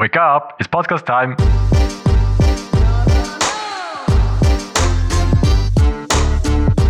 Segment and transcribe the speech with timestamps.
[0.00, 1.36] Wake up, it's podcast time.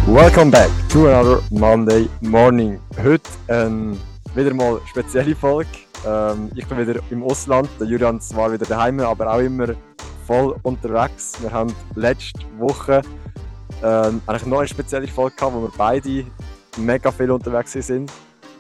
[0.07, 2.79] Welcome back to another Monday morning.
[3.03, 3.99] Heute ähm,
[4.37, 5.71] wieder mal eine spezielle Folge.
[6.07, 9.75] Ähm, ich bin wieder im Ausland, der Julian zwar wieder daheim, aber auch immer
[10.25, 11.33] voll unterwegs.
[11.43, 13.03] Wir haben letzte Woche
[13.83, 16.27] ähm, eigentlich noch eine spezielle Folge gehabt, wo wir beide
[16.77, 18.13] mega viel unterwegs sind.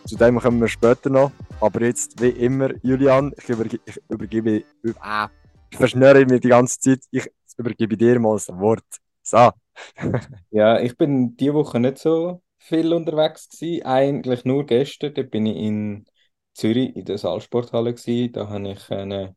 [0.07, 1.31] Zu dem kommen wir später noch.
[1.61, 5.29] Aber jetzt, wie immer, Julian, ich, überge ich übergebe, äh,
[5.71, 8.85] ich verschnöre mir die ganze Zeit, ich übergebe dir mal das Wort.
[9.23, 9.53] So.
[10.51, 15.15] Ja, ich bin diese Woche nicht so viel unterwegs gewesen, eigentlich nur gestern.
[15.15, 16.07] Da bin ich in
[16.55, 18.33] Zürich in der Saalsporthalle gewesen.
[18.33, 19.37] Da habe ich eine,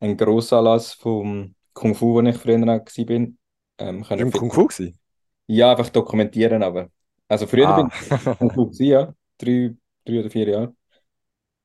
[0.00, 3.38] einen Grossanlass vom Kung Fu, wo ich früher war, bin.
[3.78, 4.98] Ähm, im Kung Fu gewesen?
[5.46, 6.90] Ja, einfach dokumentieren, aber.
[7.28, 7.74] Also früher Ah.
[7.74, 9.14] bin ich Kung Fu gewesen, ja.
[9.38, 10.76] Drei, drei oder vier Jahre.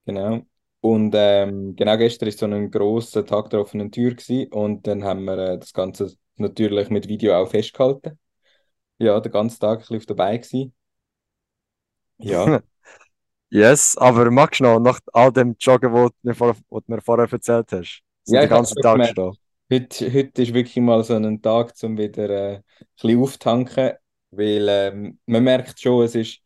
[0.05, 0.41] Genau.
[0.82, 4.52] Und ähm, genau gestern ist so ein grosser Tag der offenen Tür gewesen.
[4.54, 8.20] Und dann haben wir äh, das Ganze natürlich mit Video auch festgehalten.
[9.00, 10.73] Ja, den ganzen Tag ein bisschen auf dabei gewesen.
[12.20, 12.52] Ja.
[13.52, 16.94] Yes, aber magst du noch, nach all dem Joggen, was du mir, vor, was du
[16.94, 19.08] mir vorher erzählt hast, Ja, den ganzen schon Tag gemerkt.
[19.08, 19.38] stehen?
[19.72, 22.64] Heute, heute ist wirklich mal so ein Tag, um wieder äh, ein
[22.95, 23.94] bisschen auftanken,
[24.31, 26.42] weil ähm, man merkt schon, es ist,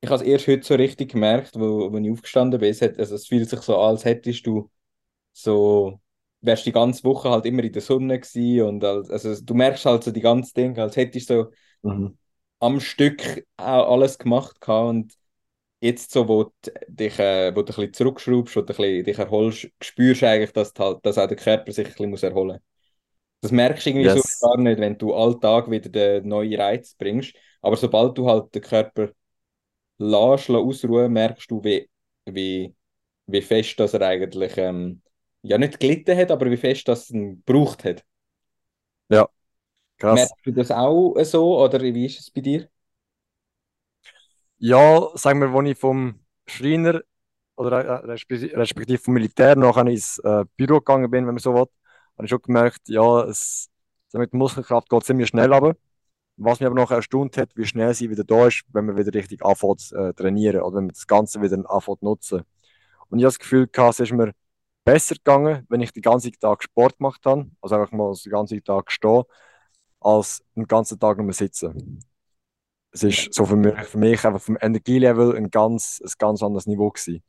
[0.00, 2.98] ich habe es erst heute so richtig gemerkt, wo, wo ich aufgestanden bin, es, hat,
[2.98, 4.70] also es fühlt sich so an, als hättest du
[5.32, 6.00] so,
[6.42, 9.86] wärst die ganze Woche halt immer in der Sonne gewesen und als, also du merkst
[9.86, 11.52] halt so die ganzen Dinge, als hättest du so
[11.82, 12.16] Mhm.
[12.60, 15.14] am Stück auch alles gemacht gehabt und
[15.80, 19.18] jetzt so, wo du dich, äh, wo du ein bisschen zurückschraubst und ein bisschen dich
[19.18, 22.48] erholst, spürst du eigentlich, dass, halt, dass auch der Körper sich ein bisschen muss erholen
[22.58, 22.60] muss.
[23.42, 24.22] Das merkst du irgendwie Yes.
[24.22, 27.34] so gar nicht, wenn du alltag wieder den neuen Reiz bringst.
[27.62, 29.10] Aber sobald du halt den Körper
[29.98, 31.88] lässt, ausruhen, merkst du, wie,
[32.26, 32.74] wie,
[33.26, 35.02] wie fest dass er eigentlich, ähm,
[35.42, 38.04] ja nicht gelitten hat, aber wie fest dass er ihn gebraucht hat.
[39.98, 40.16] Krass.
[40.16, 42.68] Merkst du das auch so oder wie ist es bei dir?
[44.58, 47.02] Ja, sagen wir, als ich vom Schreiner
[47.56, 47.92] oder äh,
[48.56, 51.66] respektive, vom Militär nachher ins äh, Büro gegangen bin, wenn man so will,
[52.16, 53.70] habe ich schon gemerkt, ja, es,
[54.12, 55.78] mit Muskelkraft geht ziemlich schnell runter.
[56.38, 59.14] Was mich aber noch erstaunt hat, wie schnell sie wieder da ist, wenn man wieder
[59.14, 62.42] richtig anfängt zu äh, trainieren oder wenn man das Ganze wieder anfängt zu nutzen.
[63.08, 64.32] Und ich habe das Gefühl, gehabt, es ist mir
[64.84, 68.62] besser gegangen, wenn ich den ganzen Tag Sport gemacht habe, also einfach mal den ganzen
[68.62, 69.22] Tag stehen,
[70.00, 72.00] als den ganzen Tag nur sitzen.
[72.92, 76.66] Es ist so für mich, für mich einfach vom Energielevel ein ganz, ein ganz anderes
[76.66, 77.22] Niveau gewesen.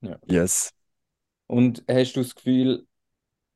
[0.00, 0.18] Ja.
[0.26, 0.72] Yes.
[1.46, 2.86] Und hast du das Gefühl,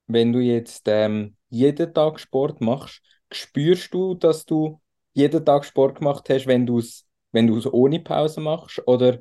[0.07, 3.03] wenn du jetzt ähm, jeden Tag Sport machst,
[3.33, 4.81] spürst du, dass du
[5.15, 8.83] jeden Tag Sport gemacht hast, wenn du es wenn ohne Pause machst?
[8.87, 9.19] Oder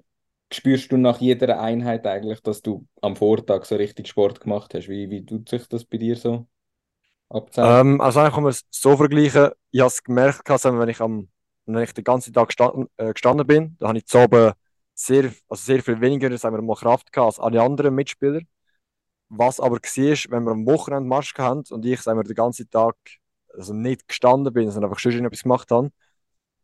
[0.51, 4.87] spürst du nach jeder Einheit eigentlich, dass du am Vortag so richtig Sport gemacht hast?
[4.87, 6.47] Wie, wie tut sich das bei dir so
[7.29, 7.95] abzeichnen?
[7.95, 9.49] Ähm, also eigentlich kann man es so vergleichen.
[9.71, 11.27] Ich habe es gemerkt, gehabt, wenn ich, am,
[11.65, 14.53] wenn ich den ganzen Tag gestanden, äh, gestanden bin, da habe ich zu oben
[14.93, 18.41] sehr, also sehr viel weniger sagen wir mal, Kraft gehabt als alle anderen Mitspieler.
[19.27, 22.69] Was aber war, wenn wir am Wochenende Marsch hatten und ich sagen wir, den ganzen
[22.69, 22.95] Tag
[23.57, 25.91] also nicht gestanden bin, sondern einfach schon etwas gemacht habe,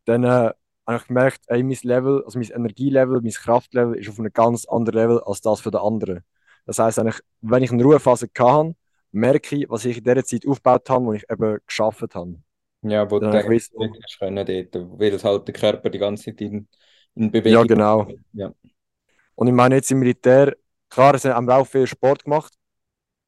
[0.06, 0.52] dann äh,
[0.88, 4.66] habe ich gemerkt, ey, mein Level, also mein Energielevel, mein Kraftlevel ist auf einem ganz
[4.66, 6.24] anderen Level als das von den anderen.
[6.66, 8.75] Das heisst eigentlich, wenn ich eine Ruhephase hatte,
[9.12, 12.35] merke ich, was ich in dieser Zeit aufgebaut habe, wo ich eben geschafft habe.
[12.84, 15.47] Ja, wo du Dann habe ich eigentlich gewusst, nicht hast können dort, weil das halt
[15.47, 16.68] der Körper die ganze Zeit in,
[17.16, 18.08] in ja Bewegung genau.
[18.34, 18.53] Ja.
[19.35, 20.56] Und ich meine jetzt im Militär,
[20.90, 22.53] klar, es haben wir auch viel Sport gemacht,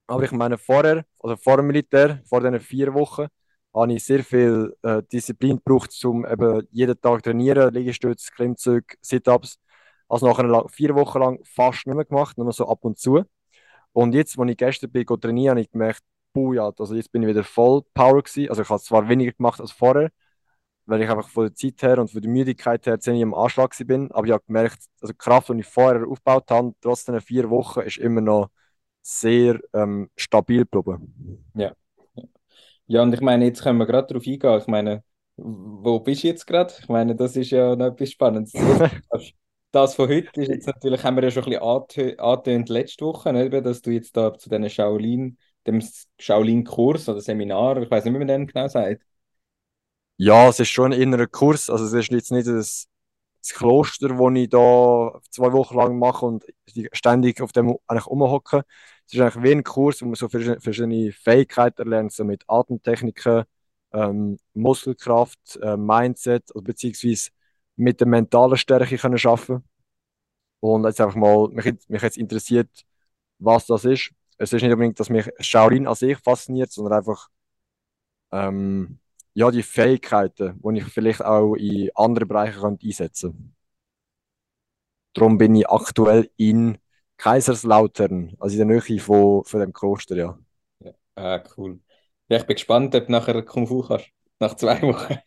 [0.07, 3.27] aber ich meine vorher, also vor dem Militär, vor diesen vier Wochen,
[3.73, 9.59] habe ich sehr viel äh, Disziplin gebraucht, um eben jeden Tag trainieren, Liegestütze, Klimmzüge, Sit-Ups.
[10.07, 13.23] Also nachher vier Wochen lang fast nicht mehr gemacht, nur so ab und zu.
[13.93, 16.01] Und jetzt, als ich gestern bin, trainieren, habe ich gemerkt,
[16.33, 18.49] puh, ja, also jetzt bin ich wieder voll Power gewesen.
[18.49, 20.11] Also ich habe zwar weniger gemacht als vorher,
[20.85, 23.75] weil ich einfach von der Zeit her und von der Müdigkeit her ziemlich am Anschlag
[23.87, 24.11] bin.
[24.11, 27.49] Aber ich habe gemerkt, also die Kraft, die ich vorher aufgebaut habe, trotz diesen vier
[27.49, 28.49] Wochen, ist immer noch
[29.01, 31.43] sehr ähm, stabil geblieben.
[31.55, 31.73] Ja.
[32.93, 34.59] Ja, und ich meine, jetzt können wir gerade darauf eingehen.
[34.59, 35.03] Ich meine,
[35.35, 36.71] wo bist du jetzt gerade?
[36.79, 38.53] Ich meine, das ist ja noch etwas Spannendes.
[39.71, 43.33] Das von heute ist jetzt natürlich, haben wir ja schon ein bisschen angetönt letzte Woche,
[43.33, 45.81] nicht, Eben, dass du jetzt da zu diesen Shaolin, dem
[46.19, 49.01] Shaolin-Kurs oder Seminar, ich weiß nicht, wie man den genau sagt.
[50.17, 51.69] Ja, es ist schon ein innerer Kurs.
[51.71, 52.87] Also es ist jetzt nicht das,
[53.41, 56.45] das Kloster, wo ich da zwei Wochen lang mache und
[56.93, 58.63] ständig auf dem eigentlich rumhocke.
[59.07, 63.43] Es ist eigentlich wie ein Kurs, wo man so verschiedene, Fähigkeiten erlernt, so mit Atemtechniken,
[63.93, 67.31] ähm, Muskelkraft, äh, Mindset, beziehungsweise
[67.75, 69.63] mit der mentalen Stärke können arbeiten.
[70.59, 72.69] Und jetzt einfach mal, mich, mich jetzt interessiert,
[73.39, 74.11] was das ist.
[74.37, 77.29] Es ist nicht unbedingt, dass mich Shaolin an sich fasziniert, sondern einfach
[78.31, 78.99] ähm,
[79.33, 83.53] ja, die Fähigkeiten, die ich vielleicht auch in anderen Bereichen könnte einsetzen könnte.
[85.13, 86.77] Darum bin ich aktuell in
[87.23, 90.37] Kaiserslautern, also in der Nähe von, von dem Kloster, ja.
[90.79, 91.79] Ja, ah, cool.
[92.27, 94.09] Ja, ich bin gespannt, ob du nachher Kung Fu kannst.
[94.39, 95.17] Nach zwei Wochen.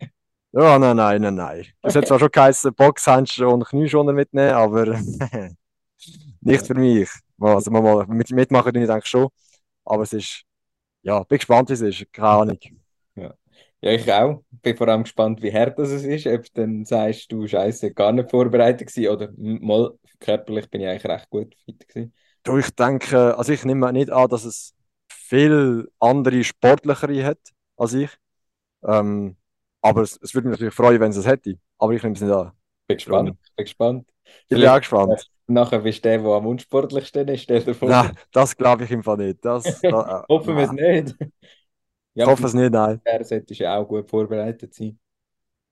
[0.53, 1.67] Ja, nein, nein, nein, nein.
[1.81, 4.87] Es hat zwar schon geheißen, Boxhandschuhe und Knieschoner mitnehmen, aber
[6.41, 7.09] nicht für mich.
[7.41, 9.29] Also mal mit, mitmachen tue ich denke schon.
[9.85, 10.43] Aber es ist,
[11.03, 12.13] ja, bin gespannt, wie es ist.
[12.13, 12.59] Keine Ahnung.
[13.81, 13.93] Ja.
[13.93, 14.43] ich auch.
[14.51, 16.27] Bin vor allem gespannt, wie hart das ist.
[16.27, 20.89] Ob du dann sagst, du Scheiße, gar nicht vorbereitet gewesen oder mal körperlich bin ich
[20.89, 22.13] eigentlich recht gut fit gewesen.
[22.43, 24.75] Du, ich denke, also ich nehme nicht an, dass es
[25.09, 27.39] viel andere Sportlichere hat
[27.77, 28.11] als ich.
[28.85, 29.37] Ähm,
[29.83, 31.59] aber es, es würde mich natürlich freuen, wenn es es hätte.
[31.79, 32.53] Aber ich nehme es nicht an.
[32.87, 33.37] Bin gespannt.
[33.57, 34.09] Bin gespannt.
[34.49, 35.31] Ich bin auch gespannt.
[35.49, 37.49] Nachher bist du der, der am unsportlichsten ist.
[37.49, 39.45] Nein, das glaube ich im Fall nicht.
[39.45, 41.17] Das, da, äh, Hoffen wir es nicht.
[42.17, 42.99] Ja, ich hoffe es nicht, nein.
[43.05, 44.99] Der sollte ja auch gut vorbereitet sein.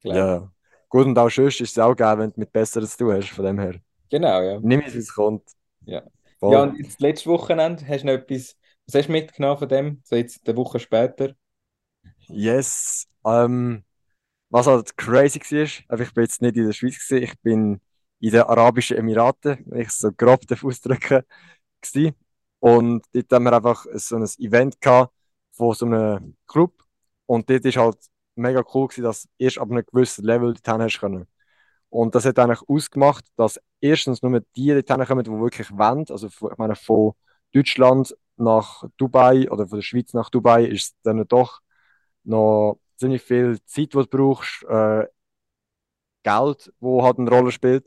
[0.02, 0.52] Ja,
[0.90, 3.30] gut und auch sonst ist es auch geil, wenn du mit Besseren zu tun hast,
[3.30, 3.76] von dem her.
[4.10, 4.60] Genau, ja.
[4.60, 5.42] Nimm es, wie es kommt.
[5.86, 6.02] Ja.
[6.38, 6.52] Voll.
[6.52, 8.56] Ja, und jetzt letztes Wochenende hast du noch etwas,
[8.86, 11.34] was hast du mitgenommen von dem, so jetzt eine Woche später?
[12.28, 13.82] Yes, ähm,
[14.50, 17.80] was halt crazy war, aber ich bin jetzt nicht in der Schweiz gewesen, ich bin
[18.20, 21.22] in den Arabischen Emiraten, wenn ich es so grob ausdrücken.
[22.60, 25.10] Und dort haben wir einfach so ein Event gehabt
[25.56, 26.72] von so einem Club.
[27.26, 27.98] Und dort war halt
[28.36, 31.26] mega cool, gewesen, dass erst ab einem gewissen Level dorthin hast können.
[31.88, 36.04] Und das hat eigentlich ausgemacht, dass erstens nur die dorthin kommen, die wirklich wollen.
[36.10, 37.12] Also ich meine, von
[37.52, 41.60] Deutschland nach Dubai oder von der Schweiz nach Dubai ist es dann doch
[42.24, 45.06] noch ziemlich viel Zeit, die du brauchst, äh,
[46.24, 47.86] Geld, wo halt eine Rolle spielt.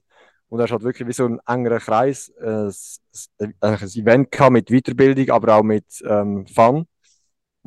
[0.50, 2.72] Und er ist halt wirklich wie so ein engerer Kreis, äh,
[3.40, 6.88] ein, ein Event mit Weiterbildung, aber auch mit ähm, Fun,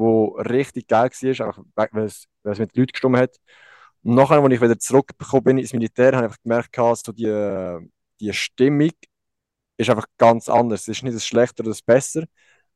[0.01, 2.27] wo richtig geil war, weil es,
[2.59, 3.37] mit Leuten gestimmt hat.
[4.03, 7.79] Und nachher, als ich wieder zurückgekommen bin ins Militär, habe ich gemerkt, so die,
[8.21, 8.91] die Stimmung
[9.77, 10.83] ist einfach ganz anders.
[10.83, 12.25] Es ist nicht das Schlechter oder das Besser,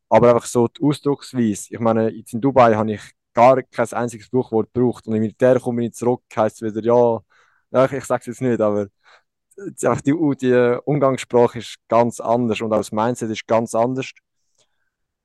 [0.09, 1.69] aber einfach so die Ausdrucksweise.
[1.75, 3.03] Ich meine, jetzt in Dubai habe ich
[3.35, 6.83] gar kein einziges Fluchwort gebraucht und im Militär komme ich zurück, heißt es wieder,
[7.73, 8.89] ja, ich, sage es jetzt nicht, aber
[9.57, 14.13] die, die Umgangssprache ist ganz anders und auch das Mindset ist ganz anders.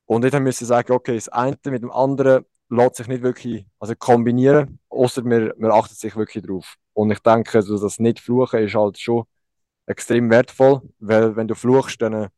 [0.09, 3.67] Und dort müssen wir sagen, okay, das eine mit dem anderen lässt sich nicht wirklich
[3.79, 6.77] also kombinieren, außer wir, wir achten sich wirklich drauf.
[6.93, 9.25] Und ich denke, also das Nicht-Fluchen ist halt schon
[9.85, 12.29] extrem wertvoll, weil wenn du fluchst, dann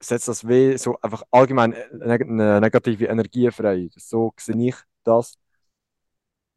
[0.00, 3.90] setzt das weh so einfach allgemein eine negative Energie frei.
[3.96, 5.34] So sehe ich das.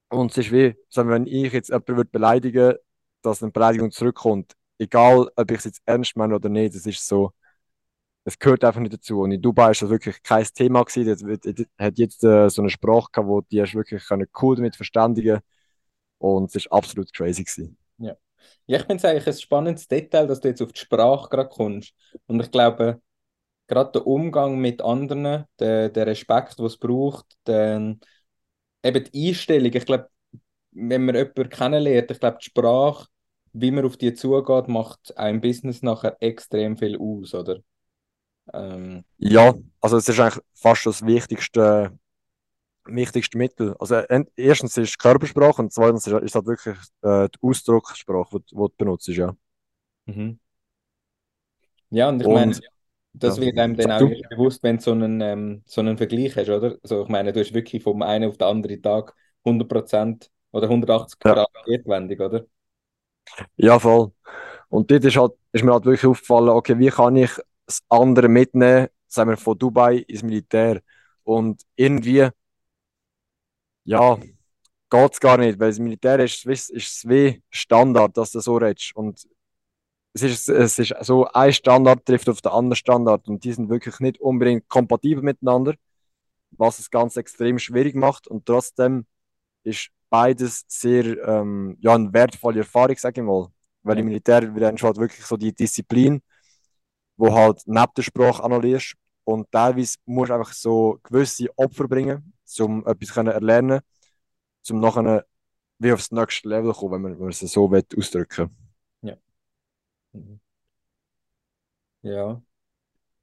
[0.10, 2.82] Und es ist wie, wenn ich jetzt jemanden beleidigen würde,
[3.22, 7.06] dass eine Beleidigung zurückkommt, egal ob ich es jetzt ernst meine oder nicht, es ist
[7.06, 7.34] so,
[8.24, 9.22] es gehört einfach nicht dazu.
[9.22, 11.10] Und in Dubai war das wirklich kein Thema gewesen.
[11.44, 14.04] Es hat jetzt äh, so eine Sprache gehabt, wo die hast wirklich
[14.42, 15.40] cool damit verständigen
[16.20, 17.78] und es war absolut crazy gewesen.
[17.98, 18.16] Ja.
[18.68, 21.50] ja, ich finde es eigentlich ein spannendes Detail, dass du jetzt auf die Sprache gerade
[21.50, 21.94] kommst.
[22.28, 23.02] Und ich glaube,
[23.68, 27.96] gerade der Umgang mit anderen, der, der Respekt, was es braucht, der,
[28.84, 30.10] eben die Einstellung, ich glaube,
[30.72, 33.08] wenn man jemanden kennenlernt, ich glaube, die Sprache,
[33.54, 37.62] wie man auf die zugeht, macht einem Business nachher extrem viel aus, oder?
[38.54, 39.04] Ähm.
[39.18, 41.98] Ja, also es ist eigentlich fast das wichtigste,
[42.86, 43.76] wichtigste Mittel.
[43.80, 43.96] Also
[44.36, 48.70] erstens ist Körpersprache und zweitens ist, ist halt wirklich äh, die Ausdruckssprache, die, die du
[48.78, 49.36] benutzt, ja.
[50.06, 50.40] Mhm.
[51.90, 52.56] Ja, und ich und, meine,
[53.14, 53.44] das ja.
[53.44, 56.78] wird einem dann auch bewusst, wenn du so einen, ähm, so einen Vergleich hast, oder?
[56.82, 61.20] Also ich meine, du hast wirklich vom einen auf den anderen Tag 100% oder 180
[61.26, 61.34] ja.
[61.34, 62.46] Grad Kehrtwendung, oder?
[63.58, 64.12] Ja, voll.
[64.70, 67.32] Und dort ist, halt, ist mir halt wirklich aufgefallen, okay, wie kann ich
[67.72, 70.82] das andere mitnehmen, sagen wir von Dubai ins Militär.
[71.24, 72.30] Und irgendwie,
[73.84, 74.18] ja,
[74.90, 78.58] geht es gar nicht, weil das Militär ist, ist, ist wie Standard, dass du so
[78.58, 78.96] redest.
[78.96, 79.28] Und
[80.14, 83.70] es ist, es ist so, ein Standard trifft auf den anderen Standard und die sind
[83.70, 85.76] wirklich nicht unbedingt kompatibel miteinander,
[86.52, 88.28] was das Ganze extrem schwierig macht.
[88.28, 89.06] Und trotzdem
[89.64, 93.48] ist beides sehr ähm, ja, eine wertvolle Erfahrung, sage ich mal.
[93.84, 96.22] Weil im Militär lernst du halt wirklich so die Disziplin,
[97.22, 102.34] wo halt neben der Sprache analysierst und teilweise musst du einfach so gewisse Opfer bringen,
[102.60, 103.82] um etwas zu erlernen,
[104.72, 105.24] um nachher
[105.78, 108.50] wie aufs nächste Level zu kommen, wenn man, wenn man es so ausdrücken
[109.04, 109.16] Ja.
[110.14, 110.40] Mhm.
[112.02, 112.42] Ja.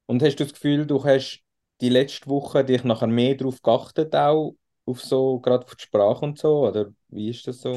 [0.05, 1.41] Und hast du das Gefühl, du hast
[1.81, 6.23] die letzte Woche dich nachher mehr darauf geachtet, auch auf so, gerade auf die Sprache
[6.23, 7.73] und so, oder wie ist das so?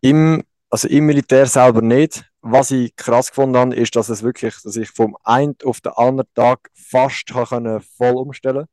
[0.00, 2.24] Im, also im Militär selber nicht.
[2.40, 5.92] Was ich krass gefunden habe, ist, dass es wirklich, dass ich vom einen auf den
[5.92, 8.66] anderen Tag fast können voll umstellen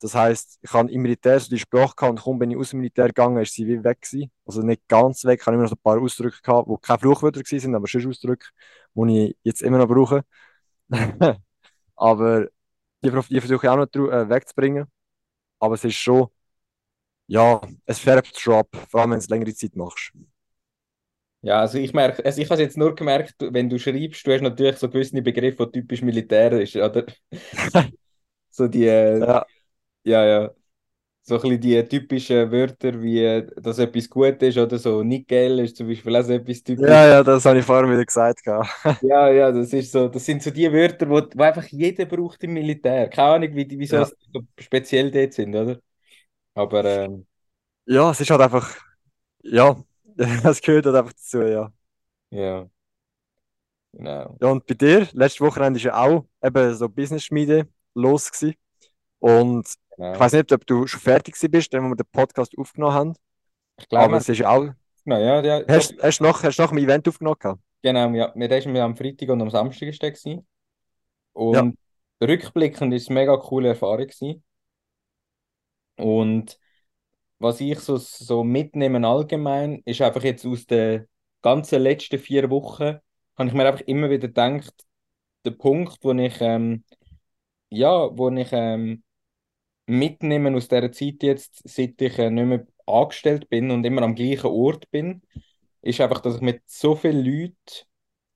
[0.00, 2.70] Das heißt, ich habe im Militär so die Sprache gehabt und kaum bin ich aus
[2.70, 4.32] dem Militär gegangen, ist sie wie weg gewesen.
[4.46, 7.42] Also nicht ganz weg, ich habe immer noch ein paar Ausdrücke gehabt, die keine Fluchwörter
[7.44, 8.48] sind, aber schon Ausdrücke,
[8.94, 10.24] die ich jetzt immer noch brauche.
[11.96, 12.48] aber
[13.04, 14.86] die, die versuche ich auch noch äh, wegzubringen.
[15.60, 16.28] Aber es ist schon,
[17.28, 20.12] ja, es färbt schon ab, vor allem wenn du es längere Zeit machst.
[21.42, 24.32] Ja, also ich merke, also ich habe es jetzt nur gemerkt, wenn du schreibst, du
[24.32, 27.06] hast natürlich so gewisse Begriffe, die typisch militär ist, oder?
[28.50, 29.46] so die, äh, ja.
[30.04, 30.50] ja, ja.
[31.22, 35.02] So ein bisschen die typischen Wörter, wie dass etwas gut ist oder so.
[35.02, 36.88] Nickel ist zum Beispiel auch so etwas typisch.
[36.88, 38.40] Ja, ja, das habe ich vorhin wieder gesagt.
[39.02, 42.42] ja, ja, das ist so, das sind so die Wörter, die, die einfach jeder braucht
[42.42, 43.08] im Militär.
[43.08, 44.04] Keine Ahnung, wie, wieso ja.
[44.06, 45.78] sie so speziell dort sind, oder?
[46.54, 47.26] Aber ähm,
[47.86, 48.76] ja, es ist halt einfach,
[49.42, 49.76] ja,
[50.42, 51.72] das gehört halt einfach dazu, ja.
[52.30, 52.68] Ja.
[53.92, 54.36] Genau.
[54.40, 58.54] Ja, und bei dir, letzte Woche war ja auch eben so Business-Schmiede los gewesen.
[59.18, 60.12] Und genau.
[60.12, 63.14] ich weiß nicht, ob du schon fertig bist, wenn wir den Podcast aufgenommen haben.
[63.78, 64.68] Ich glaube, aber es ist auch.
[65.04, 67.36] Genau, ja, ja, hast, hast, du noch, hast du noch ein Event aufgenommen?
[67.38, 67.60] Gehabt?
[67.82, 68.32] Genau, ja.
[68.34, 70.22] Wir waren am Freitag und am Samstag gesteckt.
[71.32, 71.72] Und ja.
[72.28, 74.06] rückblickend war es eine mega coole Erfahrung.
[74.06, 74.44] Gewesen.
[75.96, 76.58] Und
[77.40, 81.06] was ich so, so mitnehme allgemein, ist einfach jetzt aus den
[81.42, 82.98] ganzen letzten vier Wochen,
[83.36, 84.74] habe ich mir einfach immer wieder gedacht,
[85.44, 86.84] der Punkt, wo ich, ähm,
[87.70, 89.02] ja, wo ich ähm,
[89.86, 94.14] mitnehme aus dieser Zeit jetzt, seit ich äh, nicht mehr angestellt bin und immer am
[94.14, 95.22] gleichen Ort bin,
[95.82, 97.56] ist einfach, dass ich mit so vielen Leuten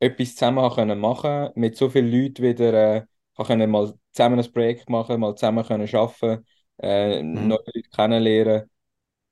[0.00, 3.06] etwas zusammen machen konnte, mit so vielen Leuten wieder äh,
[3.44, 6.46] können mal zusammen ein Projekt machen, mal zusammen können arbeiten,
[6.78, 7.48] äh, mhm.
[7.48, 8.70] neue Leute kennenlernen,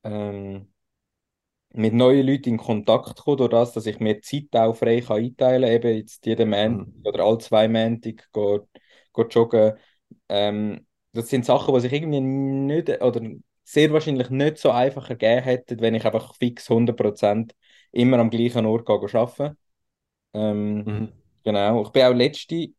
[0.03, 0.73] ähm,
[1.73, 5.17] mit neuen Leuten in Kontakt kommen, durch das, dass ich mir Zeit auch frei kann
[5.17, 7.01] einteilen kann, eben jetzt jeden Montag mhm.
[7.03, 8.67] oder alle zwei Montag go,
[9.11, 9.73] go joggen.
[10.29, 13.21] Ähm, das sind Sachen, die sich irgendwie nicht oder
[13.63, 17.55] sehr wahrscheinlich nicht so einfach ergeben hätten, wenn ich einfach fix 100%
[17.91, 19.57] immer am gleichen Ort gehe, arbeiten
[20.33, 21.13] ähm, mhm.
[21.43, 21.83] Genau.
[21.83, 22.69] Ich bin auch letzte,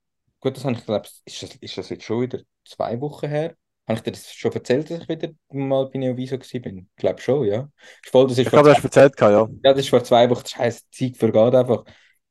[0.40, 3.56] gut, das habe ich glaube, ist das, ist das jetzt schon wieder zwei Wochen her?
[3.86, 6.42] Habe ich dir das schon erzählt, dass ich wieder mal bei Neoviso war?
[6.42, 7.68] Ich glaube schon, ja.
[8.04, 9.48] Ich, voll, das ist ich glaube, du hast erzählt, ja.
[9.62, 10.42] Ja, das ist vor zwei Wochen.
[10.42, 11.84] Das heisst, die Zeit vergeht einfach.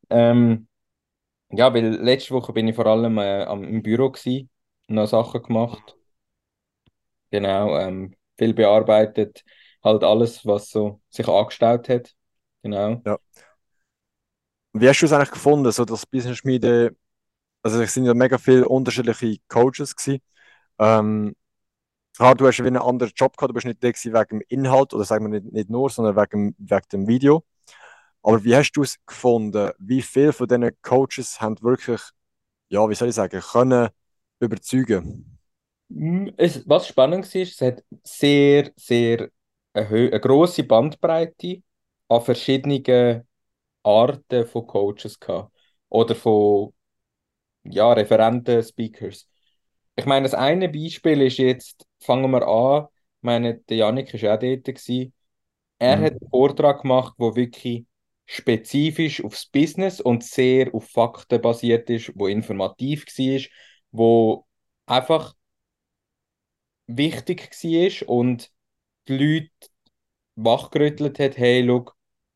[0.10, 0.68] Ähm,
[1.52, 4.50] ja, weil letzte Woche bin ich vor allem äh, am, im Büro gewesen,
[4.88, 5.96] noch Sachen gemacht.
[7.32, 9.44] Genau, ähm, viel bearbeitet.
[9.84, 12.16] Halt alles, was so sich angestaut hat.
[12.64, 13.04] Genau.
[13.06, 13.18] Ja.
[14.74, 16.96] Wie hast du es eigentlich gefunden, so das Business Schmiede?
[17.64, 20.22] Also es sind ja mega viele unterschiedliche Coaches gewesen.
[20.80, 21.36] Ähm,
[22.16, 24.94] klar, du hast wie einen anderen Job gehabt, du bist nicht da wegen dem Inhalt
[24.94, 27.44] oder sagen wir nicht, nicht nur, sondern wegen, wegen dem Video.
[28.22, 29.72] Aber wie hast du es gefunden?
[29.80, 32.02] Wie viele von diesen Coaches haben wirklich,
[32.70, 33.90] ja, wie soll ich sagen, können
[34.40, 35.40] überzeugen?
[35.90, 39.30] Mm, es, was spannend war, es hat sehr, sehr
[39.74, 41.62] eine, eine grosse Bandbreite
[42.08, 43.28] an verschiedenen
[43.84, 45.52] Arten von Coaches gehabt.
[45.90, 46.74] Oder von
[47.64, 49.28] ja, Referenten, Speakers.
[49.96, 54.36] Ich meine, das eine Beispiel ist jetzt, fangen wir an, ich meine, der Janik war
[54.36, 54.66] auch dort.
[54.66, 55.14] Gewesen.
[55.80, 56.04] Er mhm.
[56.04, 57.86] hat einen Vortrag gemacht, der wirklich
[58.26, 63.42] spezifisch aufs Business und sehr auf Fakten basiert ist, wo informativ war,
[63.92, 64.46] wo
[64.86, 65.36] einfach
[66.88, 68.52] wichtig war und
[69.08, 69.70] die Leute
[70.36, 71.92] wachgerüttelt hat, hey, schau,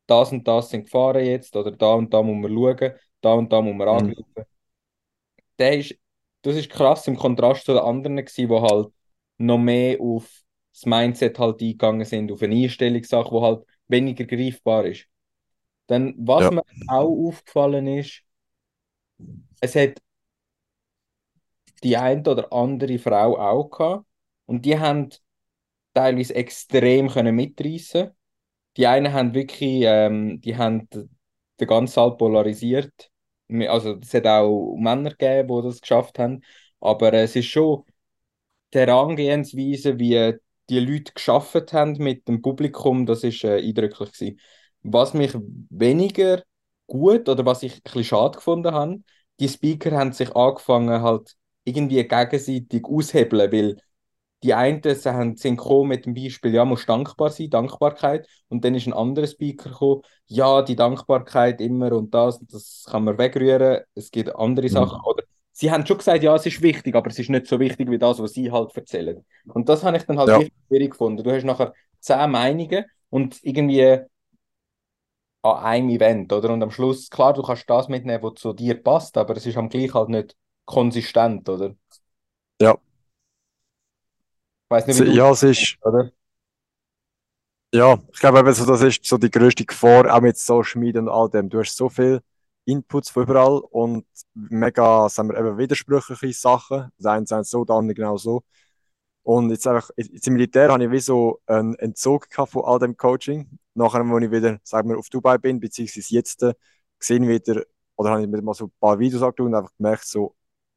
[0.06, 3.52] das und das sind Gefahren jetzt, oder da und da muss man schauen, da und
[3.52, 3.94] da muss man mhm.
[3.94, 4.44] angreifen.
[5.58, 5.98] Der ist
[6.42, 8.92] das ist krass im Kontrast zu den anderen gewesen, die halt
[9.38, 10.42] noch mehr auf
[10.72, 15.06] das Mindset halt eingegangen sind, auf eine Einstellungssache, die halt weniger greifbar ist.
[15.86, 16.50] Dann, was ja.
[16.50, 18.22] mir auch aufgefallen ist,
[19.60, 20.00] es hat
[21.82, 24.06] die eine oder andere Frau auch gehabt
[24.46, 25.08] und die haben
[25.94, 28.10] teilweise extrem können mitreißen.
[28.76, 33.10] Die einen haben wirklich, ähm, die haben den ganzen Saal polarisiert
[33.68, 36.42] also es hat auch Männer gegeben, die das geschafft haben,
[36.80, 37.84] aber es ist schon
[38.74, 40.34] die Herangehensweise, wie
[40.68, 44.40] die Leute geschafft haben mit dem Publikum, das ist äh, eindrücklich gewesen.
[44.82, 45.32] Was mich
[45.70, 46.42] weniger
[46.86, 49.02] gut oder was ich ein bisschen schade gefunden habe,
[49.40, 53.76] die Speaker haben sich angefangen halt irgendwie gegenseitig aushebeln, weil
[54.42, 58.28] die einen sind gekommen mit dem Beispiel, ja, muss dankbar sein, Dankbarkeit.
[58.48, 63.04] Und dann ist ein anderer Speaker gekommen, ja, die Dankbarkeit immer und das, das kann
[63.04, 64.72] man wegrühren, es gibt andere mhm.
[64.72, 65.00] Sachen.
[65.04, 67.90] Oder sie haben schon gesagt, ja, es ist wichtig, aber es ist nicht so wichtig
[67.90, 69.24] wie das, was sie halt erzählen.
[69.46, 70.40] Und das habe ich dann halt ja.
[70.68, 71.24] schwierig gefunden.
[71.24, 73.98] Du hast nachher zehn Meinungen und irgendwie
[75.42, 76.50] an einem Event, oder?
[76.50, 79.56] Und am Schluss, klar, du kannst das mitnehmen, was zu dir passt, aber es ist
[79.56, 81.74] am gleich halt nicht konsistent, oder?
[82.60, 82.76] Ja,
[84.68, 86.10] weiß nicht, wie ja, es ist, oder?
[87.72, 91.00] ja, ich glaube eben so, das ist so die größte Gefahr, auch mit Social Media
[91.00, 91.48] und all dem.
[91.50, 92.20] Du hast so viel
[92.64, 96.90] Inputs von überall und mega, sagen wir, eben widersprüchliche Sachen.
[96.98, 98.42] Das eine sagt so, das andere genau so.
[99.22, 102.78] Und jetzt einfach, jetzt im Militär habe ich wie so einen Entzug gehabt von all
[102.78, 103.58] dem Coaching.
[103.74, 106.54] Nachher, als ich wieder, sagen wir, auf Dubai bin, beziehungsweise jetzt, äh,
[106.98, 107.62] gesehen wieder,
[107.96, 110.34] oder habe ich mir mal so ein paar Videos angeschaut und einfach gemerkt, so,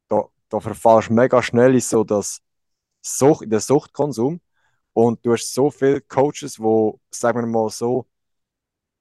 [0.08, 2.42] da, da verfallst du mega schnell in so das
[3.02, 4.40] Sucht, den Suchtkonsum.
[4.94, 8.06] Und du hast so viele Coaches, wo, sagen wir mal so,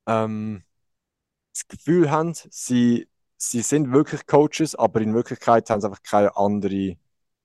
[0.08, 0.64] ähm,
[1.54, 6.36] das Gefühl haben, sie, sie sind wirklich Coaches, aber in Wirklichkeit haben sie einfach keine
[6.38, 6.98] andere,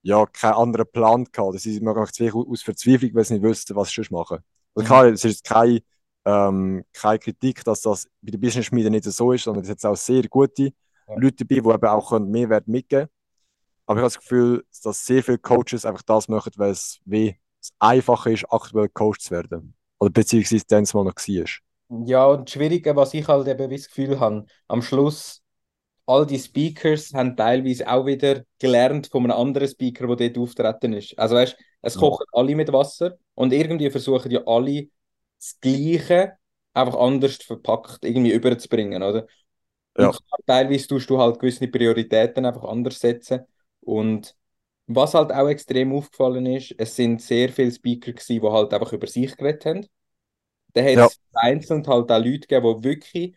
[0.02, 1.40] ja, keinen anderen Plan gehabt.
[1.50, 4.38] Oder sie machen einfach aus Verzweiflung, weil sie nicht wüssten, was sie sonst machen.
[4.74, 4.86] Also Mhm.
[4.86, 5.82] klar, es ist keine,
[6.24, 9.84] ähm, keine Kritik, dass das bei den Business Schmieden nicht so ist, sondern es hat
[9.86, 10.72] auch sehr gute
[11.08, 11.14] Ja.
[11.16, 13.15] Leute dabei, die eben auch Mehrwert mitgeben können.
[13.86, 17.36] Aber ich habe das Gefühl, dass sehr viele Coaches einfach das machen, weil es wie
[17.60, 19.74] es einfacher ist, aktuell Coach zu werden.
[19.98, 21.44] Oder beziehungsweise dann es mal noch war.
[21.88, 25.42] Ja, und das Schwierige, was ich halt eben das Gefühl habe, am Schluss,
[26.06, 30.94] all die Speakers haben teilweise auch wieder gelernt von einem anderen Speaker, der dort auftreten
[30.94, 31.18] ist.
[31.18, 31.98] Also weißt, es Ja.
[31.98, 34.88] kochen alle mit Wasser und irgendwie versuchen ja alle
[35.40, 36.34] das Gleiche
[36.74, 39.26] einfach anders verpackt irgendwie überzubringen, oder?
[39.96, 40.12] Und Ja.
[40.12, 43.40] klar, teilweise tust du halt gewisse Prioritäten einfach anders setzen.
[43.86, 44.36] Und
[44.88, 48.92] was halt auch extrem aufgefallen ist, es sind sehr viele Speaker gewesen, die halt einfach
[48.94, 49.86] über sich geredet haben.
[50.74, 51.08] Dann hat Ja.
[51.08, 53.36] es einzeln halt auch Leute gegeben, die wirklich,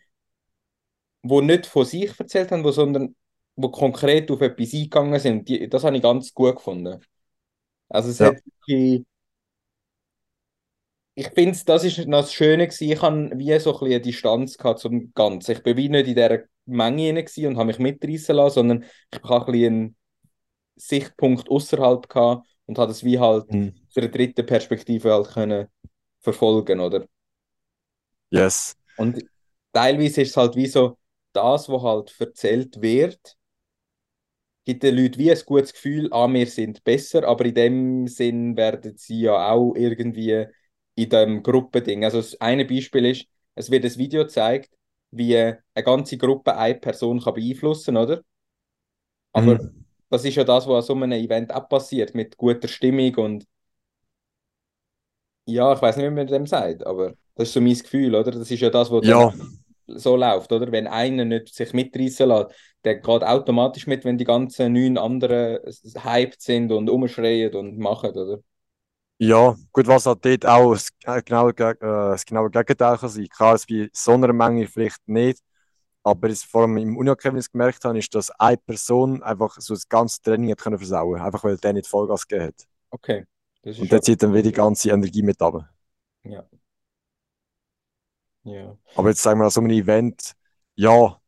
[1.22, 3.14] die nicht von sich erzählt haben, wo, sondern
[3.56, 5.48] die konkret auf etwas eingegangen sind.
[5.48, 7.00] Die, das habe ich ganz gut gefunden.
[7.88, 8.34] Also es Ja.
[8.36, 9.04] hat wirklich,
[11.14, 12.90] ich finde, das ist noch das Schöne gewesen.
[12.90, 15.52] Ich habe wie so ein bisschen eine Distanz gehabt zum Ganzen.
[15.52, 19.22] Ich bin wie nicht in dieser Menge hinein und habe mich mitreißen lassen, sondern ich
[19.22, 19.96] habe ein bisschen
[20.80, 23.74] Sichtpunkt außerhalb gehabt und habe das wie halt Mhm.
[23.90, 25.68] aus einer dritten Perspektive halt können
[26.20, 27.06] verfolgen, oder?
[28.30, 28.74] Yes.
[28.96, 29.18] Und
[29.72, 30.96] teilweise ist es halt wie so,
[31.32, 33.36] das, was halt erzählt wird,
[34.64, 38.56] gibt den Leuten wie ein gutes Gefühl, ah, wir sind besser, aber in dem Sinn
[38.56, 40.46] werden sie ja auch irgendwie
[40.94, 42.04] in dem Gruppending.
[42.04, 44.70] Also das eine Beispiel ist, es wird ein Video gezeigt,
[45.10, 48.22] wie eine ganze Gruppe eine Person kann beeinflussen, oder?
[49.32, 49.79] Aber Mhm.
[50.10, 53.46] Das ist ja das, was an so einem Event auch passiert, mit guter Stimmung und
[55.46, 58.30] ja, ich weiß nicht, wie man dem sagt, aber das ist so mein Gefühl, oder?
[58.30, 59.32] Das ist ja das, was Ja,
[59.86, 60.72] so läuft, oder?
[60.72, 62.52] Wenn einer nicht sich mitreißen lässt,
[62.84, 65.60] der geht automatisch mit, wenn die ganzen neun anderen
[66.04, 68.40] hyped sind und umschreien und machen, oder?
[69.18, 73.28] ja, gut, was halt dort auch das äh, genaue, äh, das genaue Gegenteil kann sein.
[73.28, 75.42] Klar, es bei so einer Menge vielleicht nicht,
[76.02, 79.56] aber es, vor allem im Uni-Academy was ich gemerkt habe, ist, dass eine Person einfach
[79.60, 82.66] so das ganze Training hat können versauen einfach weil der nicht Vollgas gegeben hat.
[82.90, 83.26] Okay,
[83.62, 85.68] das ist Und der zieht dann wieder die ganze Energie mit runter.
[86.24, 86.44] ja,
[88.44, 88.76] ja.
[88.94, 90.32] Aber jetzt sagen wir an so einem Event,
[90.74, 91.20] ja,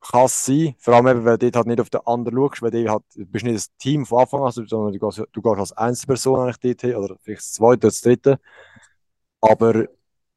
[0.00, 2.62] kann es sein, vor allem eben, weil du dort halt nicht auf den anderen schaust,
[2.62, 5.42] weil du halt, du bist nicht ein Team von Anfang an, sondern du gehst, du
[5.42, 8.40] gehst als Einzelperson eigentlich dort hin, oder vielleicht das zweite oder das dritte.
[9.40, 9.86] Aber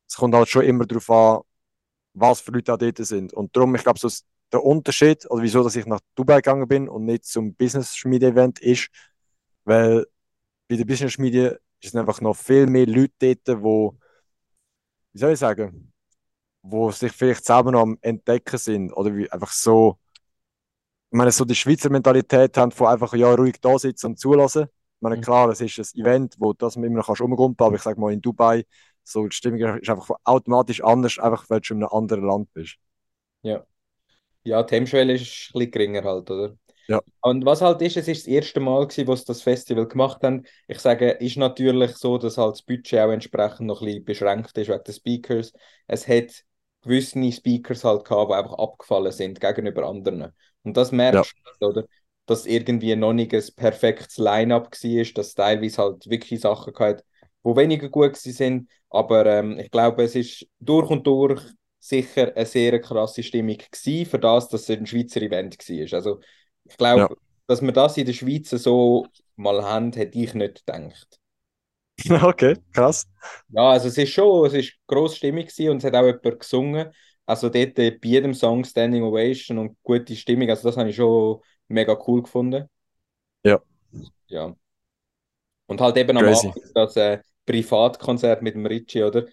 [0.07, 1.41] es kommt halt schon immer darauf an,
[2.15, 3.33] was für Leute auch dort sind.
[3.33, 4.09] Und darum, ich glaube, so
[4.53, 8.89] der Unterschied, oder wieso, dass ich nach Dubai gegangen bin und nicht zum Business-Schmiede-Event ist,
[9.65, 10.07] weil
[10.69, 13.97] bei der Business-Schmiede sind einfach noch viel mehr Leute dort, wo,
[15.13, 15.93] wie soll ich sagen,
[16.63, 19.99] wo sich vielleicht selber noch am Entdecken sind oder wie einfach so,
[21.11, 24.63] ich meine, so die Schweizer Mentalität haben von einfach ja ruhig da sitzen und zulassen.
[24.63, 25.21] Ich meine, Mhm.
[25.21, 27.99] klar, es ist ein Event, wo das man immer noch kannst rumgumpen, aber ich sage
[27.99, 28.65] mal in Dubai,
[29.05, 32.53] so die Stimmung ist einfach automatisch anders, einfach weil du schon in einem anderen Land
[32.53, 32.77] bist.
[33.43, 33.65] Ja.
[34.43, 36.55] Ja, die Hemmschwelle ist ein bisschen geringer halt, oder?
[36.87, 37.01] Ja.
[37.21, 40.21] Und was halt ist, es ist das erste Mal gewesen, wo sie das Festival gemacht
[40.21, 40.45] haben.
[40.67, 44.57] Ich sage, ist natürlich so, dass halt das Budget auch entsprechend noch ein bisschen beschränkt
[44.57, 45.53] ist wegen den Speakers.
[45.87, 46.43] Es hat
[46.83, 50.31] gewisse Speakers halt gehabt, die einfach abgefallen sind gegenüber anderen.
[50.63, 51.85] Und das merkst du, oder?
[52.27, 57.03] Dass irgendwie noch nicht ein perfektes Line-up war, dass teilweise halt wirklich Sachen gehabt,
[57.45, 58.69] die weniger gut sind.
[58.89, 61.41] Aber ähm, ich glaube, es ist durch und durch
[61.79, 65.93] sicher eine sehr krasse Stimmung gewesen, für das, dass es ein Schweizer Event war.
[65.97, 66.19] Also
[66.65, 67.09] ich glaube, Ja.
[67.47, 71.19] dass wir das in der Schweiz so mal haben, hätte ich nicht gedacht.
[72.23, 73.05] Okay, krass.
[73.49, 76.39] Ja, also es ist schon, es ist grosse Stimmung gewesen und es hat auch jemand
[76.39, 76.91] gesungen.
[77.25, 81.41] Also dort bei jedem Song Standing Ovation und gute Stimmung, also das habe ich schon
[81.67, 82.69] mega cool gefunden.
[83.43, 83.59] Ja.
[84.27, 84.55] Ja.
[85.67, 86.29] Und halt eben am Crazy.
[86.29, 89.25] Abend das äh, Privatkonzert mit dem Richie, oder?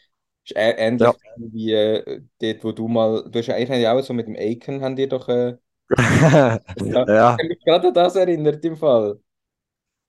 [0.45, 1.33] Ist ähnlich Ja.
[1.37, 4.83] wie äh, dort, wo du mal, du hast ja eigentlich auch so mit dem Aiken,
[4.83, 5.57] haben die doch, äh,
[6.93, 9.21] ja, ich Ja, habe mich gerade an das erinnert im Fall.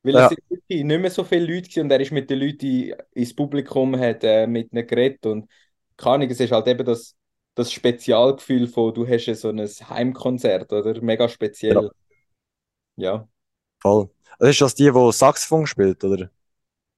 [0.03, 2.29] Weil es ja, sind wirklich nicht mehr so viele Leute gewesen und er ist mit
[2.29, 5.49] den Leuten ins Publikum, hat äh, mit ihnen geredet und
[5.97, 7.15] keine Ahnung, es ist halt eben das,
[7.55, 11.01] das Spezialgefühl von, du hast ja so ein Heimkonzert, oder?
[11.01, 11.29] Mega
[11.69, 11.91] ja, speziell,
[12.97, 13.27] ja.
[13.81, 14.09] voll.
[14.39, 16.29] Das ist das die, die Saxophon spielt, oder?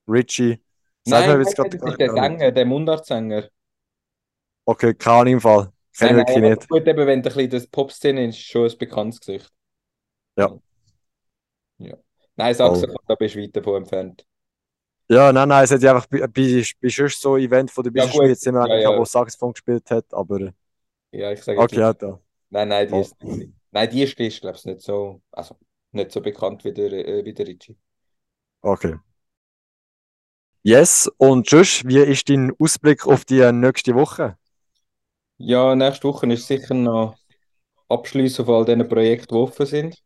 [0.09, 0.61] Richie.
[1.05, 2.09] Sag Nein, mir nein, gerade das ist der.
[2.11, 3.49] Sänger, der Mundartsänger.
[4.67, 5.71] Okay, Ahnung im Fall.
[5.97, 6.69] Kenne ich nicht.
[6.69, 9.51] gut, eben, wenn du ein bisschen das Popszene ist, schon ein bekanntes Gesicht.
[10.35, 10.49] Ja,
[11.77, 11.97] Ja.
[12.35, 12.85] Nein, voll.
[12.85, 14.25] Saxophon, da bist du weit davon entfernt.
[15.07, 18.05] Ja, nein, nein, es hat ja einfach bei, bei, bei so Event von der Ja,
[18.05, 19.05] Business Schmiede gut, sind wir ja, auch, wo ja.
[19.05, 20.51] Saxophon gespielt hat, aber
[21.11, 21.87] Ja, ich sage jetzt okay, nicht.
[21.87, 22.19] ja, da.
[22.49, 23.01] Nein, nein, die Voll.
[23.01, 23.53] ist nicht.
[23.71, 25.57] Nein, die ist, die ist glaube ich, nicht so, also
[25.91, 27.77] nicht so bekannt wie der, äh, wie der Richie.
[28.63, 28.95] Okay.
[30.65, 34.35] Yes, und Josh, wie ist dein Ausblick auf die nächste Woche?
[35.37, 37.15] Ja, nächste Woche ist sicher noch
[37.89, 40.03] abschließen von all diesen Projekten, die offen sind.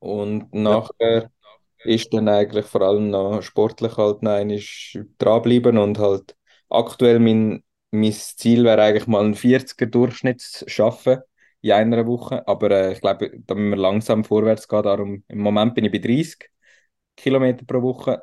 [0.00, 1.30] Und nachher
[1.84, 4.60] ist dann eigentlich vor allem noch sportlich halt noch einmal
[5.18, 6.36] dranbleiben und halt
[6.70, 11.20] aktuell mein, mein Ziel wäre eigentlich mal einen 40er Durchschnitt zu schaffen
[11.60, 15.38] in einer Woche, aber äh, ich glaube, da müssen wir langsam vorwärts gehen, darum im
[15.40, 16.50] Moment bin ich bei 30
[17.16, 18.22] Kilometer pro Woche.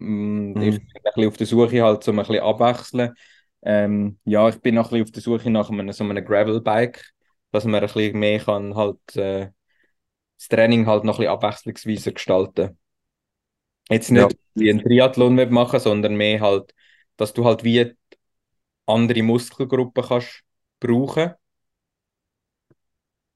[0.00, 0.80] Mm, Ich mhm.
[0.80, 3.14] bin ein bisschen auf der Suche halt, um ein bisschen abwechseln.
[3.62, 7.04] Ähm, ja, ich bin noch ein bisschen auf der Suche nach einem, so einem Gravelbike,
[7.52, 9.50] dass man ein bisschen mehr kann halt äh,
[10.38, 12.78] das Training halt noch ein bisschen abwechslungsweiser gestalten.
[13.90, 16.74] Jetzt Ja, nicht wie ein Triathlon machen, sondern mehr halt,
[17.16, 17.92] dass du halt wie
[18.86, 20.44] andere Muskelgruppen kannst
[20.80, 21.34] brauchen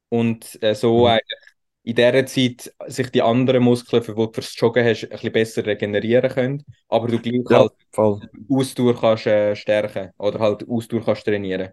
[0.09, 1.09] und äh, so mhm.
[1.09, 1.44] eigentlich
[1.85, 5.33] in dieser Zeit sich die anderen Muskeln, für die du fürs Joggen hast, ein bisschen
[5.33, 8.23] besser regenerieren können, aber du gleich Ja, halt voll.
[8.51, 11.73] Ausdauer kannst äh, stärken oder halt Ausdauer kannst trainieren.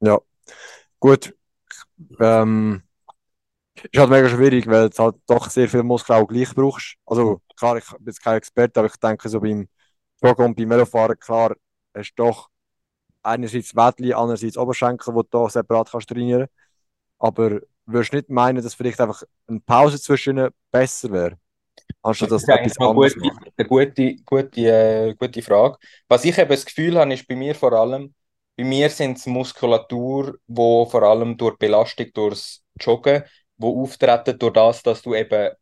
[0.00, 0.18] Ja,
[1.00, 1.34] gut.
[2.20, 2.82] Ähm,
[3.92, 6.96] ist halt mega schwierig, weil du halt doch sehr viel Muskel auch gleich brauchst.
[7.06, 9.68] Also klar, ich bin jetzt kein Experte, aber ich denke so beim
[10.22, 11.54] Joggen und beim Velofahren, klar,
[11.94, 12.48] hast du doch
[13.22, 16.48] einerseits Wädli, andererseits Oberschenkel, wo du da separat kannst trainieren.
[17.18, 21.38] Aber würdest du nicht meinen, dass vielleicht einfach eine Pause zwischen ihnen besser wäre,
[22.02, 25.76] anstatt Das dass ist etwas noch anderes gute, eine gute, gute, äh, gute Frage.
[26.08, 28.14] Was ich eben das Gefühl habe, ist bei mir vor allem,
[28.56, 33.22] bei mir sind es Muskulatur, wo vor allem durch Belastung, durchs Joggen,
[33.58, 35.54] wo auftreten durch das, dass du eben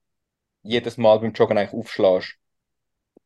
[0.62, 2.37] jedes Mal beim Joggen eigentlich aufschlägst.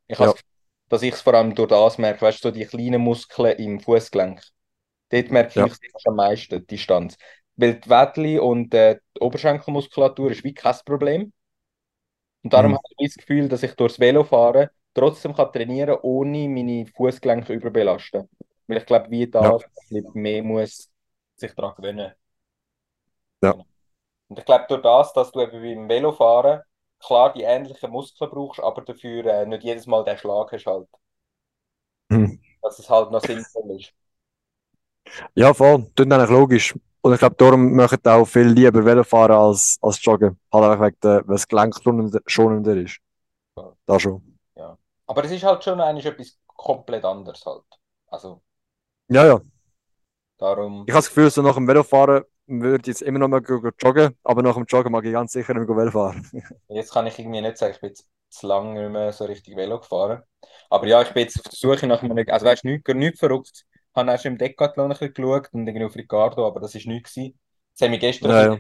[0.07, 0.49] Ich habe Ja, das Gefühl,
[0.89, 3.81] dass ich es vor allem durch das merke, weißt du, so die kleinen Muskeln im
[3.81, 4.43] Fußgelenk.
[5.11, 7.17] Dort merke ja, ich es am meisten, die Distanz.
[7.59, 11.35] Weil die Wädli und äh, die Oberschenkelmuskulatur ist wie kein Problem.
[12.43, 12.77] Und darum mhm.
[12.77, 17.53] habe ich das Gefühl, dass ich durchs Velofahren trotzdem kann trainieren kann, ohne meine Fußgelenke
[17.55, 18.29] überbelasten.
[18.67, 20.91] Weil ich glaube, wie Ja, ein bisschen mehr muss
[21.37, 22.15] sich daran gewöhnen.
[23.43, 23.55] ja.
[24.29, 26.63] Und ich glaube, durch das, dass du eben beim Velofahren
[27.01, 30.89] klar die ähnlichen Muskeln brauchst, aber dafür äh, nicht jedes Mal den Schlag hast halt.
[32.11, 32.39] mhm.
[32.63, 33.93] Dass es halt noch sinnvoll ist.
[35.35, 35.87] Ja, voll.
[35.95, 36.75] Das ist eigentlich logisch.
[37.01, 40.39] Und ich glaube, darum möchten auch viel lieber Velofahren als, als Joggen.
[40.53, 41.75] Halt einfach wegen der, weil das Gelenk
[42.27, 42.99] schonender, ist.
[43.57, 43.73] Ja.
[43.87, 44.39] Da schon.
[44.57, 44.77] Ja.
[45.07, 47.63] Aber es ist halt schon eigentlich etwas komplett anderes halt.
[48.09, 48.43] Also
[49.09, 49.41] Ja, ja.
[50.39, 53.43] darum, Ich habe das Gefühl, so nach dem Velofahren würde ich jetzt immer noch mal
[53.43, 56.29] joggen, aber nach dem Joggen mag ich ganz sicher nicht mehr Velo fahren.
[56.69, 59.57] jetzt kann ich irgendwie nicht sagen, ich bin jetzt zu lange nicht mehr so richtig
[59.57, 60.23] Velo gefahren.
[60.71, 63.19] Aber ja, ich bin jetzt auf der Suche nach einem, also weißt du, nichts nicht
[63.19, 63.65] verrückt.
[63.93, 66.83] Ich habe erst im Decathlon ein bisschen geschaut und irgendwie auf Ricardo, aber das war
[66.93, 67.39] nichts gewesen.
[67.75, 68.59] Das hat mich gestern Ja, ja.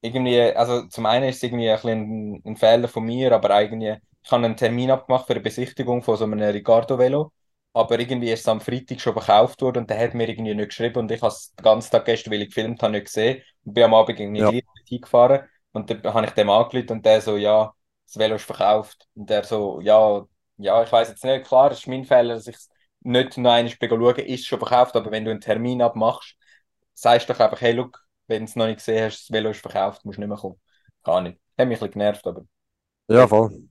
[0.00, 3.98] Irgendwie, also zum einen ist es irgendwie ein, bisschen ein, Fehler von mir, aber eigentlich,
[4.22, 7.32] ich habe einen Termin abgemacht für eine Besichtigung von so einem Ricardo-Velo,
[7.72, 10.68] aber irgendwie ist es am Freitag schon verkauft worden und der hat mir irgendwie nicht
[10.68, 13.42] geschrieben und ich habe es den ganzen Tag gestern, weil ich gefilmt habe, nicht gesehen
[13.64, 17.04] und bin am Abend irgendwie Ja, gleich hingefahren und dann habe ich dem angerufen und
[17.06, 17.74] der so, ja,
[18.06, 20.24] das Velo ist verkauft und der so, ja,
[20.58, 22.68] ja, ich weiß jetzt nicht, klar, es ist mein Fehler, dass ich es
[23.00, 26.36] nicht noch einmal schauen ist schon verkauft, aber wenn du einen Termin abmachst,
[26.94, 29.60] sagst doch einfach, hey, look, wenn du es noch nicht gesehen hast, das Velo ist
[29.60, 30.60] verkauft, musst du nicht mehr kommen.
[31.04, 31.40] Gar nicht.
[31.58, 32.44] Hat mich ein bisschen genervt, aber
[33.08, 33.68] ja, voll.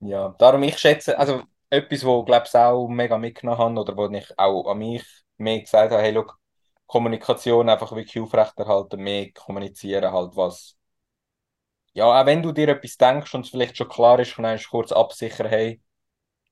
[0.00, 4.08] ja, darum ich schätze, also etwas, wo glaube ich auch mega mitgenommen habe oder wo
[4.10, 5.04] ich auch an mich
[5.36, 6.38] mehr gesagt habe, hey, look,
[6.86, 10.76] Kommunikation einfach wirklich aufrechterhalten, mehr kommunizieren halt, was,
[11.92, 14.70] ja, auch wenn du dir etwas denkst und es vielleicht schon klar ist, kannst du
[14.70, 15.80] kurz absichern, hey,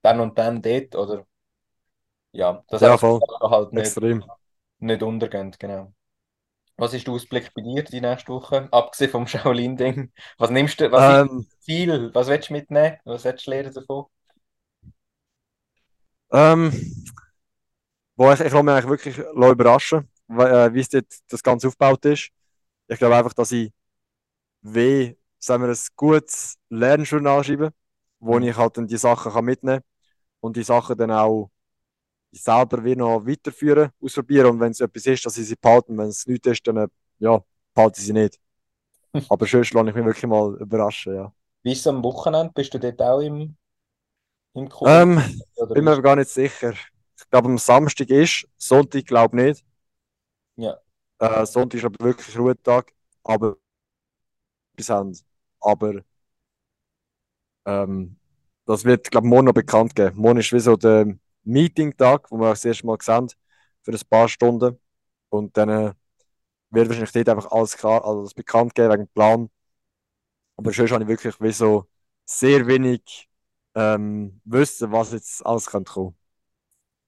[0.03, 1.27] dann und dann dort oder
[2.33, 3.21] ja, dass Ja, voll.
[3.43, 4.25] Halt nicht, Extrem.
[4.81, 5.95] nicht untergehen, genau.
[6.79, 8.69] Was ist der Ausblick bei dir die nächste Woche?
[8.73, 10.13] Abgesehen vom Shaolin-Ding.
[10.39, 12.11] Was nimmst du, was ist Ähm, das Ziel?
[12.15, 12.99] Was willst du mitnehmen?
[13.05, 14.07] Was willst du lernen davon?
[16.33, 16.73] Ähm,
[18.17, 22.31] wo ich, ich lasse mich eigentlich wirklich überraschen, wie es dort das Ganze aufgebaut ist.
[22.89, 23.73] Ich glaube einfach, dass ich
[24.63, 27.73] wie, sagen wir, ein gutes Lernjournal schreibe,
[28.21, 28.43] wo mhm.
[28.43, 29.87] ich halt dann die Sachen kann mitnehmen kann
[30.43, 31.52] und die Sachen dann auch
[32.33, 36.09] selber wie noch weiterführen, ausprobieren und wenn es etwas ist, dass ich sie behalten, wenn
[36.09, 37.41] es nichts ist, dann ja,
[37.75, 38.39] behalte ich sie nicht.
[39.29, 41.33] Aber sonst lasse ich mich wirklich mal überraschen, ja.
[41.63, 42.53] Wie ist es am Wochenende?
[42.55, 43.57] Bist du dort auch im,
[44.55, 44.91] im Kurs?
[44.91, 45.23] Ähm,
[45.73, 46.73] bin mir gar nicht sicher.
[47.17, 49.65] Ich glaube, am Samstag ist, Sonntag glaube ich nicht.
[50.57, 50.79] Ja.
[51.19, 52.93] Äh, Sonntag ist aber wirklich Ruhetag,
[53.23, 53.57] aber
[54.75, 55.19] bis Ende.
[55.61, 56.03] Aber
[57.65, 58.17] ähm,
[58.67, 60.17] das wird, glaube ich, morgen noch bekannt geben.
[60.19, 63.29] Morgen ist wie so der Meeting-Tag, wo wir das erste Mal sehen,
[63.83, 64.79] für ein paar Stunden.
[65.29, 65.93] Und dann äh,
[66.71, 69.51] wird wahrscheinlich dort einfach alles klar, also das bekannt geben wegen dem Plan.
[70.57, 71.87] Aber sonst habe ich wirklich wie so
[72.25, 73.29] sehr wenig
[73.75, 76.17] ähm, wissen, was jetzt alles kommen.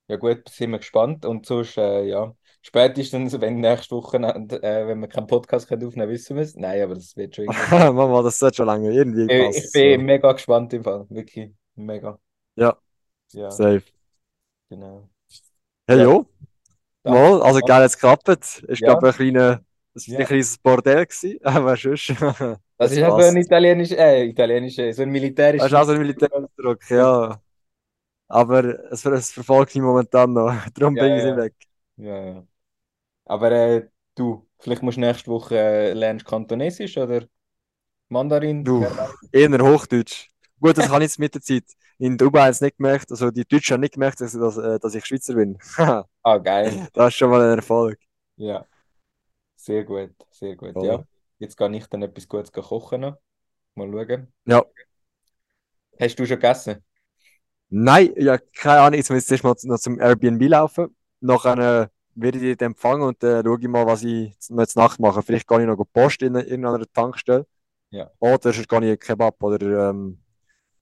[0.09, 1.25] Ja gut, sind wir gespannt.
[1.25, 6.11] Und sonst, äh, ja, spätestens, wenn nächste Woche, äh, wenn wir keinen Podcast können aufnehmen
[6.11, 6.57] wissen wir es.
[6.57, 7.47] Nein, aber das wird schon.
[7.71, 9.33] Mama, das wird schon lange irgendwie.
[9.33, 10.05] Ich, ich bin so.
[10.05, 12.19] mega gespannt im Fall, wirklich, mega.
[12.57, 12.77] Ja,
[13.33, 13.51] ja.
[13.51, 13.94] safe.
[14.69, 15.09] Genau.
[15.87, 16.05] Hey, ja.
[16.05, 16.27] jo.
[17.05, 18.63] Mal, also geil, jetzt geklappt.
[18.69, 18.89] Ich ja.
[18.89, 19.61] glaube, ein, kleiner,
[19.93, 20.21] das war ja.
[20.21, 22.15] ein kleines Bordell, gewesen, aber sonst.
[22.79, 25.65] Das, ist auch so ein italienisch, äh, italienisch, so ein militärischer.
[25.65, 27.41] Das ist auch so ein militärischer ja.
[28.27, 30.53] Aber es, es verfolgt mich momentan noch.
[30.75, 31.55] Darum ja, bringe ich sie weg.
[31.97, 32.47] Ja, ja.
[33.27, 37.27] Aber äh, du, vielleicht musst du nächste Woche äh, lernst Kantonesisch oder
[38.09, 38.65] Mandarin?
[38.65, 38.85] Du,
[39.31, 40.31] eher Hochdeutsch.
[40.61, 41.65] Gut, das habe ich jetzt mit der Zeit.
[41.99, 44.79] In Dubai haben es nicht gemerkt, also die Deutschen haben nicht gemerkt, dass, dass, äh,
[44.79, 45.59] dass ich Schweizer bin.
[46.23, 46.89] ah, geil.
[46.93, 47.99] Das ist schon mal ein Erfolg.
[48.37, 48.67] Ja,
[49.55, 50.73] sehr gut, sehr gut.
[50.75, 50.85] Oh.
[50.85, 51.05] Ja,
[51.39, 53.19] jetzt gehe ich dann etwas Gutes kochen noch.
[53.75, 54.33] Mal schauen.
[54.45, 54.65] Ja.
[56.01, 56.85] Hast du schon gegessen?
[57.69, 58.99] Nein, ja, keine Ahnung.
[58.99, 60.95] Jetzt erst mal noch zum Airbnb laufen.
[61.21, 65.23] Nachher werde ich die empfangen und dann schaue ich mal, was ich jetzt Nacht mache.
[65.23, 67.47] Vielleicht gehe ich noch Post in irgendeiner Tankstelle.
[67.91, 68.11] Ja.
[68.19, 70.19] Oder gehe ich Kebab oder ähm,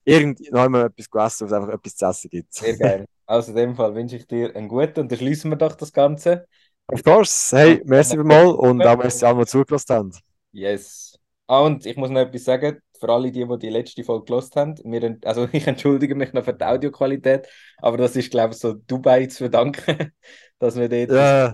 [0.05, 2.53] irgendwann etwas essen, was einfach etwas zu essen gibt.
[2.53, 3.05] Sehr geil.
[3.25, 5.93] Also in dem Fall wünsche ich dir einen guten und dann schließen wir doch das
[5.93, 6.47] Ganze.
[6.87, 7.55] Of course.
[7.55, 10.11] Hey, merci mal und auch merci alle, die zugelassen haben.
[10.51, 11.17] Yes.
[11.47, 14.55] Ah, und ich muss noch etwas sagen, für alle die, die die letzte Folge gelost
[14.55, 14.75] haben.
[14.83, 18.73] Wir, also ich entschuldige mich noch für die Audioqualität, aber das ist, glaube ich, so
[18.73, 20.13] Dubai zu verdanken,
[20.59, 21.11] dass wir dort...
[21.11, 21.53] Ja.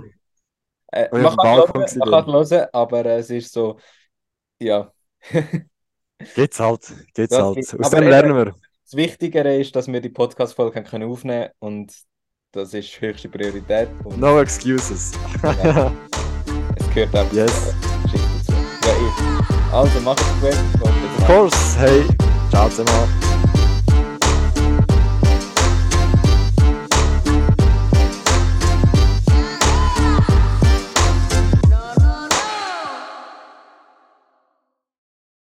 [0.92, 3.80] Äh, man kann es hören, aber es ist so,
[4.60, 4.92] ja...
[6.36, 6.82] Geht's halt,
[7.14, 7.80] geht's das halt.
[7.80, 8.56] Aus dem lernen wir.
[8.84, 11.94] Das Wichtigere ist, dass wir die Podcast-Folge aufnehmen können und
[12.52, 13.90] das ist höchste Priorität.
[14.04, 15.12] Und no excuses.
[15.44, 15.92] ja,
[16.76, 17.74] es gehört auch yes.
[18.04, 18.54] Geschichte dazu.
[18.54, 19.74] Ja, ich.
[19.74, 20.82] Also, mach es gut.
[20.82, 21.80] Of course.
[21.80, 22.04] Hey,
[22.50, 23.19] ciao zusammen.